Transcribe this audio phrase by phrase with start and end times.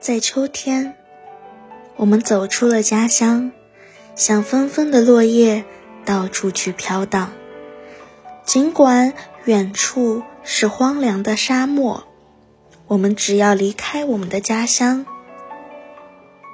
[0.00, 0.94] 在秋天，
[1.96, 3.50] 我们走出了家乡，
[4.14, 5.64] 像纷纷的落叶，
[6.04, 7.32] 到处去飘荡。
[8.44, 9.12] 尽管
[9.44, 12.04] 远处是荒凉的沙漠，
[12.86, 15.04] 我们只要离开我们的家乡。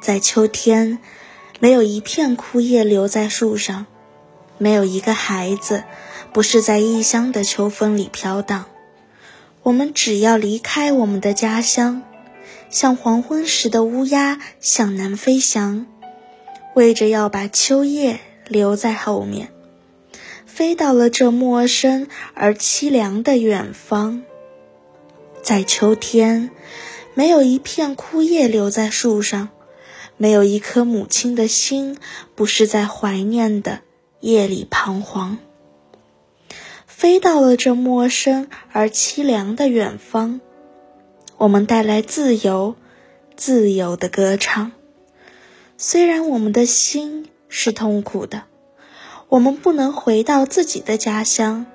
[0.00, 0.98] 在秋天，
[1.60, 3.84] 没有一片枯叶留在树上，
[4.56, 5.84] 没有一个孩子
[6.32, 8.64] 不是在异乡的秋风里飘荡。
[9.62, 12.02] 我们只要离开我们的家乡。
[12.74, 15.86] 像黄昏时的乌鸦向南飞翔，
[16.74, 19.50] 为着要把秋叶留在后面，
[20.44, 24.24] 飞到了这陌生而凄凉的远方。
[25.40, 26.50] 在秋天，
[27.14, 29.50] 没有一片枯叶留在树上，
[30.16, 31.96] 没有一颗母亲的心
[32.34, 33.82] 不是在怀念的
[34.18, 35.38] 夜里彷徨。
[36.88, 40.40] 飞到了这陌生而凄凉的远方。
[41.44, 42.74] 我们带来自由，
[43.36, 44.72] 自由的歌唱。
[45.76, 48.44] 虽然我们的心是痛苦的，
[49.28, 51.66] 我们不能回到自己的家乡。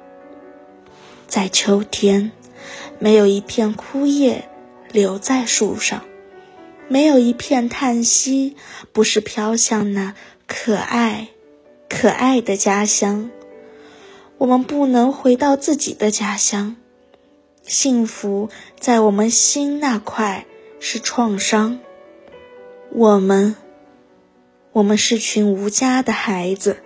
[1.27, 2.31] 在秋天，
[2.97, 4.49] 没有一片枯叶
[4.91, 6.01] 留在树上，
[6.87, 8.55] 没有一片叹息
[8.91, 10.15] 不是飘向那
[10.47, 11.27] 可爱、
[11.87, 13.29] 可爱的家乡。
[14.39, 16.75] 我们不能回到自己的家乡。
[17.69, 20.47] 幸福在我们心那块
[20.79, 21.79] 是创伤。
[22.91, 23.55] 我们，
[24.71, 26.77] 我们是群无家的孩子，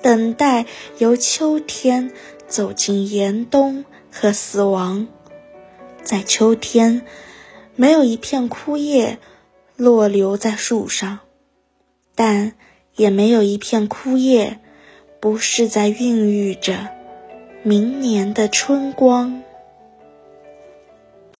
[0.00, 0.64] 等待
[0.96, 2.12] 由秋天
[2.48, 5.06] 走进严冬和死亡。
[6.02, 7.02] 在秋天，
[7.74, 9.18] 没有一片枯叶
[9.76, 11.18] 落留在树上，
[12.14, 12.54] 但
[12.94, 14.60] 也没有一片枯叶
[15.20, 16.88] 不是在孕育着
[17.62, 19.42] 明年的春光。